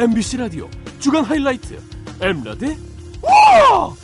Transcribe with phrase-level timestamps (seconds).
[0.00, 0.66] MBC 라디오
[0.98, 1.78] 주간 하이라이트
[2.22, 2.74] 엠라디
[3.20, 3.94] 와!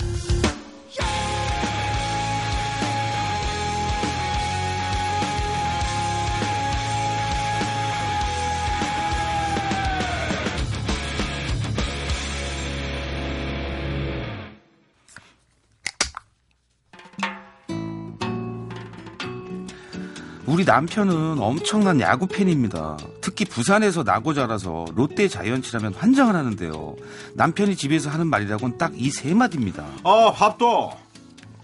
[20.47, 22.97] 우리 남편은 엄청난 야구 팬입니다.
[23.21, 26.95] 특히 부산에서 나고 자라서 롯데 자이언츠라면 환장을 하는데요.
[27.34, 29.85] 남편이 집에서 하는 말이라고는 딱이 세 마디입니다.
[30.05, 30.91] 어, 밥도.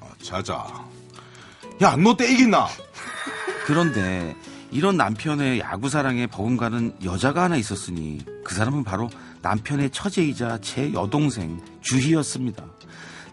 [0.01, 0.66] 어, 자자.
[1.80, 2.66] 야, 롯데 이긴나?
[3.66, 4.34] 그런데
[4.73, 9.09] 이런 남편의 야구 사랑에 버금가는 여자가 하나 있었으니 그 사람은 바로
[9.43, 12.65] 남편의 처제이자 제 여동생 주희였습니다.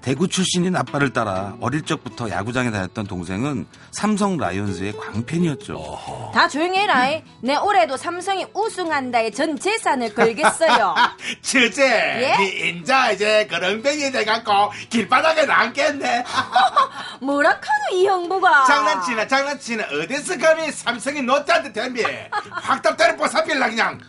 [0.01, 6.31] 대구 출신인 아빠를 따라 어릴 적부터 야구장에 다녔던 동생은 삼성 라이온즈의 광팬이었죠.
[6.33, 7.09] 다 조용히 해라.
[7.41, 10.95] 내 올해도 삼성이 우승한다에 전 재산을 걸겠어요.
[11.41, 12.35] 처제, 예?
[12.37, 16.23] 니 인자 이제 그런뱅이 돼갖고 길바닥에 남겠네.
[17.21, 18.65] 뭐라카노 이 형부가.
[18.65, 22.03] 장난치나 장난치나 어디서 감히 삼성이 롯데한테 덤비
[22.49, 23.99] 확답대로 뽀사필라 그냥.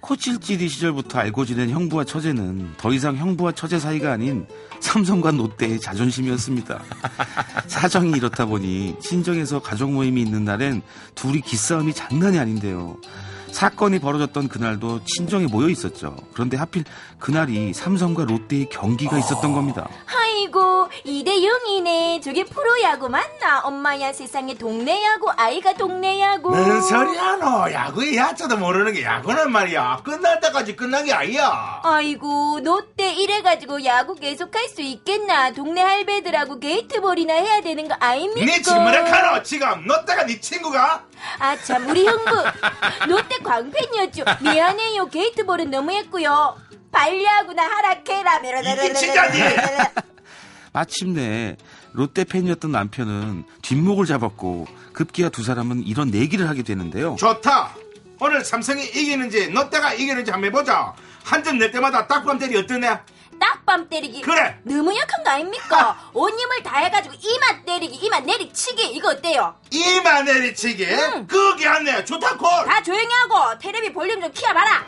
[0.00, 4.46] 코찔찔이 시절부터 알고 지낸 형부와 처제는 더 이상 형부와 처제 사이가 아닌
[4.80, 6.82] 삼성과 롯데의 자존심이었습니다.
[7.68, 10.82] 사정이 이렇다 보니 친정에서 가족 모임이 있는 날엔
[11.14, 12.96] 둘이 기싸움이 장난이 아닌데요.
[13.52, 16.16] 사건이 벌어졌던 그날도 친정에 모여 있었죠.
[16.32, 16.84] 그런데 하필
[17.18, 19.88] 그날이 삼성과 롯데의 경기가 있었던 겁니다.
[20.30, 22.22] 아이고 이대 0이네.
[22.22, 23.60] 저게 프로야구 맞나?
[23.64, 26.50] 엄마야 세상에 동네 야구 아이가 동네 야구.
[26.50, 32.60] 뭔 소리야 너 야구의 야자도 모르는 게 야구는 말이야 끝날 때까지 끝난 게 아니야 아이고
[32.62, 35.50] 롯데 이래가지고 야구 계속할 수 있겠나?
[35.52, 38.46] 동네 할배들하고 게이트볼이나 해야 되는 거 아닙니까?
[38.46, 41.04] 니 지문에 지금 롯데가 네 친구가?
[41.40, 42.30] 아 참 우리 형부
[43.08, 44.24] 롯데 광팬이었죠.
[44.40, 46.56] 미안해요 게이트볼은 너무했고요.
[46.92, 48.38] 반려하구나 하락해라.
[48.38, 49.38] 이게 진짜니?
[50.72, 51.56] 마침내
[51.92, 57.16] 롯데 팬이었던 남편은 뒷목을 잡았고 급기야 두 사람은 이런 내기를 하게 되는데요.
[57.18, 57.74] 좋다
[58.20, 60.94] 오늘 삼성이 이기는지 롯데가 이기는지 한번 해보자
[61.24, 62.98] 한 점 낼 때마다 딱밤 때리 어떠네?
[63.40, 64.20] 딱밤 때리기.
[64.20, 64.58] 그래.
[64.64, 65.98] 너무 약한 거 아닙니까?
[66.12, 69.54] 온 힘을 다 해가지고 이마 때리기, 이마 내리치기 이거 어때요?
[69.70, 70.86] 이마 내리치기
[71.26, 74.84] 그게 안네 좋다 콜 다 조용히 하고 테레비 볼륨 좀 키워봐라.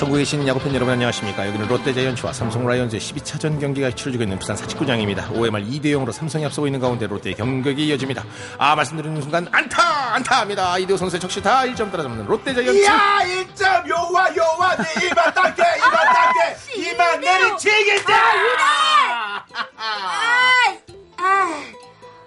[0.00, 1.46] 전국에 계신 야구팬 여러분 안녕하십니까?
[1.46, 5.28] 여기는 롯데자이언츠와 삼성 라이온즈의 12차전 경기가 치러지고 있는 부산 사직구장입니다.
[5.28, 8.24] 5회 말 2대0으로 삼성이 앞서고 있는 가운데 롯데의 경격이 이어집니다.
[8.56, 10.14] 아 말씀드리는 순간 안타!
[10.14, 10.78] 안타합니다.
[10.78, 12.80] 이대호 선수의 적시타 1점 따라잡는 롯데자이언츠.
[12.80, 13.88] 이야 1점!
[13.90, 14.76] 요와 요와!
[14.76, 16.80] 네 이마 닦게 이마 닦게!
[16.80, 19.44] 이마 내리치기 아,
[21.18, 21.62] 아,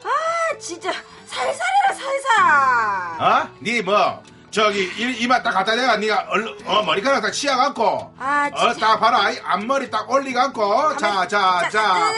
[0.03, 0.91] 아, 진짜.
[1.25, 3.19] 살살해라 살살.
[3.19, 3.49] 어?
[3.63, 5.93] 니뭐 저기 이, 이마 딱 갖다 대가
[6.29, 8.67] 얼른 어 머리카락 딱 치아갖고 아, 진짜.
[8.91, 9.31] 어딱 봐라.
[9.31, 12.13] 이 앞머리 딱 올리갖고 자자자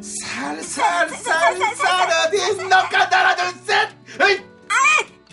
[0.00, 3.90] 살살살살 어디 너가 하나 둘셋!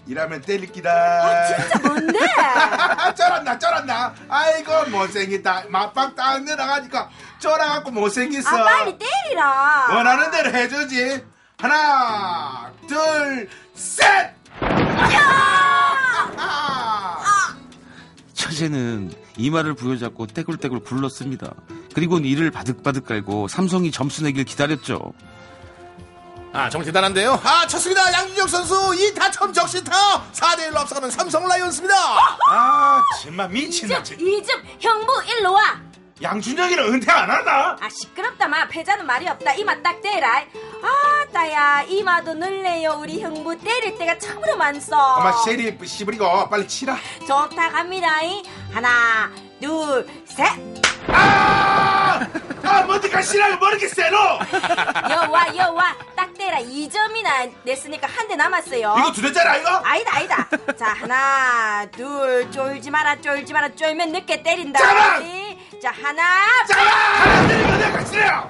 [0.06, 0.90] 이라면 때릴기다.
[0.92, 2.20] 아, 진짜 뭔데?
[3.16, 4.14] 쩔었나 쩔었나?
[4.28, 5.66] 아이고 못생겼다.
[5.70, 7.10] 맞박 딱 늘어가니까
[7.40, 8.50] 쫄아갖고 못생겼어.
[8.50, 9.88] 아, 빨리 때리라.
[9.90, 11.24] 원하는 대로 해주지.
[11.60, 14.36] 하나 둘셋
[18.59, 21.53] 처제는 이마를 부여잡고 떼굴떼굴 굴렀습니다.
[21.94, 25.14] 그리고는 이를 바득바득 깔고 삼성이 점수 내길 기다렸죠.
[26.52, 29.92] 아 정말 대단한데요 아 쳤습니다 양준혁 선수 2타 첨 적시타
[30.31, 31.94] 4대1로 앞서가는 삼성 라이온즈입니다
[32.50, 35.80] 아 정말 미친다 이점, 이점, 형부 일로 와.
[36.22, 37.78] 양준혁이는 은퇴 안 하나?
[37.80, 38.68] 아 시끄럽다 마.
[38.68, 39.53] 패자는 말이 없다.
[39.53, 40.44] 이마 딱 대라
[40.84, 41.81] 아 따야.
[41.88, 42.97] 이마도 늘래요.
[43.00, 44.96] 우리 형부 때릴 때가 참으로 많소.
[44.96, 46.97] 엄마 쉐리 씨부리고 빨리 치라.
[47.25, 48.44] 좋다 갑니다 이.
[48.74, 49.31] 하나
[49.62, 50.47] 둘셋.
[51.07, 52.19] 아!
[52.63, 54.18] 아 먼지가 씨라고 머리게 세노.
[54.18, 55.96] 여와 여와.
[56.16, 56.57] 딱 대라.
[56.59, 58.95] 2점이나 냈으니까 한 대 남았어요.
[59.00, 59.81] 이거 두 대짜리 아이가?
[59.86, 60.48] 아니다 아니다.
[60.77, 62.51] 자 하나 둘.
[62.51, 63.69] 쫄지 마라 쫄지 마라.
[63.74, 64.80] 쫄면 늦게 때린다.
[64.80, 65.19] 잡아!
[65.81, 66.24] 자 하나
[66.68, 68.50] 자 하나 때리면 내가 치래요.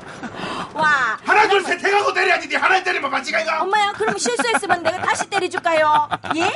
[0.74, 1.18] 와.
[1.24, 2.48] 하나 둘 셋 해가고 때려야지.
[2.48, 6.10] 니 하나 때리면 맞지가 이거 엄마야 그럼 실수했으면 내가 다시 때려줄까요?
[6.38, 6.52] 예?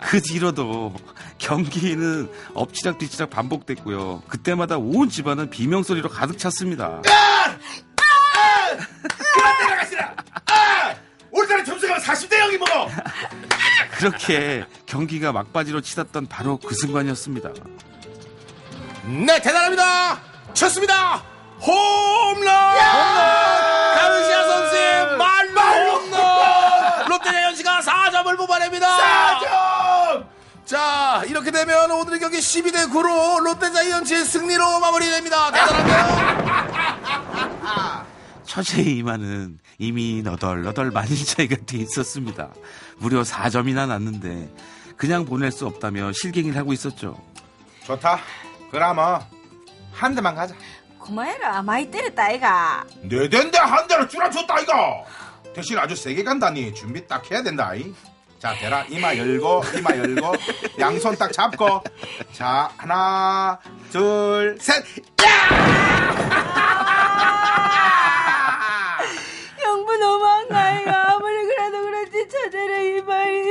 [0.00, 0.94] 그 뒤로도
[1.38, 4.24] 경기는 엎치락 뒤치락 반복됐고요.
[4.28, 7.00] 그때마다 온 집안은 비명 소리로 가득 찼습니다.
[9.34, 10.14] 그만 때려가시라.
[10.46, 10.94] 아!
[11.30, 12.90] 우리나라 점수가 40대 0이 먹어
[13.98, 17.50] 그렇게 경기가 막바지로 치닫던 바로 그 순간이었습니다.
[19.08, 20.20] 네 대단합니다
[20.52, 21.22] 쳤습니다
[21.60, 22.76] 홈런 홈런
[23.96, 30.26] 가르시아 선수의 말로 홈런 롯데자이언츠가 4점을 뽑아냅니다 4점
[30.66, 35.50] 자 이렇게 되면 오늘의 경기 12대 9로 롯데 자이언츠의 승리로 마무리됩니다.
[35.50, 36.58] 대단하네요.
[38.44, 42.50] 처제의 이마는 이미 너덜너덜 많이 차이가 돼 있었습니다.
[42.98, 44.54] 무려 4점이나 났는데
[44.98, 47.18] 그냥 보낼 수 없다며 실갱이를 하고 있었죠.
[47.86, 48.20] 좋다.
[48.70, 49.20] 그라면
[49.92, 50.54] 한 대만 가자.
[51.02, 55.04] 그만해라 많이 때렸다 아이가 네 대인데 한 대를 줄여줬다 이거.
[55.54, 57.74] 대신 아주 세게 간다니 준비 딱 해야 된다.
[57.74, 57.92] 이.
[58.38, 60.32] 자, 대라 이마 열고 이마 열고
[60.78, 61.82] 양손 딱 잡고
[62.32, 63.58] 자 하나
[63.90, 64.84] 둘 셋.
[69.58, 71.07] 형부 너무한 거 아이가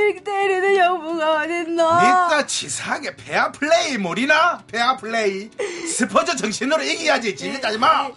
[0.08, 4.58] 이렇게 때리는 형부가 어딨노 니따 치사하게 페어 플레이 모리나?
[4.66, 5.50] 페어 플레이.
[5.86, 7.36] 스포츠 정신으로 이겨야지.
[7.36, 8.08] 질리지 마.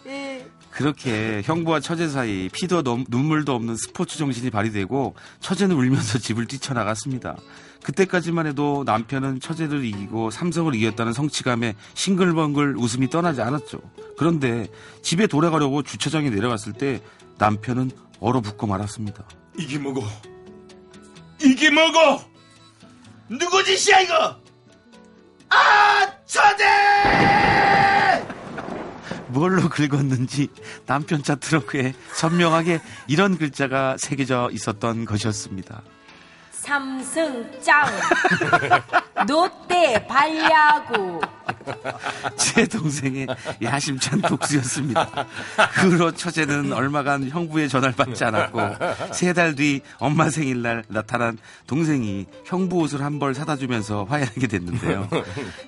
[0.70, 7.36] 그렇게 형부와 처제 사이 피도 넘- 눈물도 없는 스포츠 정신이 발휘되고 처제는 울면서 집을 뛰쳐나갔습니다.
[7.84, 13.82] 그때까지만 해도 남편은 처제를 이기고 삼성을 이겼다는 성취감에 싱글벙글 웃음이 떠나지 않았죠.
[14.18, 14.68] 그런데
[15.02, 17.02] 집에 돌아가려고 주차장에 내려갔을 때
[17.38, 17.92] 남편은
[18.22, 19.26] 얼어붙고 말았습니다.
[19.58, 20.04] 이게 뭐고?
[21.44, 22.22] 이게 뭐고?
[23.30, 24.36] 누구 짓이야 이거?
[25.50, 26.66] 아 처제!
[29.28, 30.50] 뭘로 긁었는지
[30.86, 35.82] 남편 차 트렁크에 선명하게 이런 글자가 새겨져 있었던 것이었습니다.
[36.52, 37.86] 삼승짱
[39.28, 41.20] 롯데 발야구
[42.38, 43.28] 제 동생의
[43.62, 45.26] 야심찬 독수였습니다.
[45.76, 48.60] 그 후로 처제는 얼마간 형부의 전화를 받지 않았고
[49.14, 51.38] 세 달 뒤 엄마 생일날 나타난
[51.68, 55.08] 동생이 형부 옷을 한 벌 사다 주면서 화해하게 됐는데요.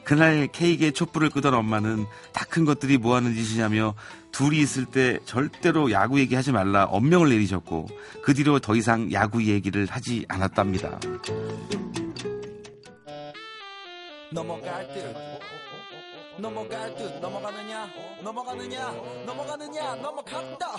[0.04, 3.96] 그날 케이크에 촛불을 끄던 엄마는 다 큰 것들이 뭐 하는 짓이냐며
[4.32, 7.88] 둘이 있을 때 절대로 야구 얘기하지 말라 엄명을 내리셨고
[8.24, 11.00] 그 뒤로 더 이상 야구 얘기를 하지 않았답니다.
[14.34, 15.16] 넘어갈 듯.
[16.38, 17.20] 넘어갈 듯.
[17.20, 17.88] 넘어가느냐?
[18.24, 18.92] 넘어가느냐?
[19.28, 19.96] 넘어가느냐?
[19.96, 20.74] 넘어간다